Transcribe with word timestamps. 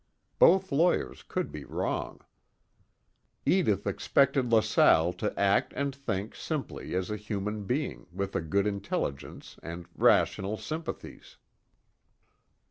Both 0.39 0.71
lawyers 0.71 1.21
could 1.21 1.51
be 1.51 1.63
wrong; 1.63 2.21
Edith 3.45 3.85
expected 3.85 4.51
LaSalle 4.51 5.13
to 5.13 5.39
act 5.39 5.73
and 5.75 5.95
think 5.95 6.33
simply 6.33 6.95
as 6.95 7.11
a 7.11 7.17
human 7.17 7.65
being 7.65 8.07
with 8.11 8.35
a 8.35 8.41
good 8.41 8.65
intelligence 8.65 9.59
and 9.61 9.85
rational 9.93 10.57
sympathies. 10.57 11.37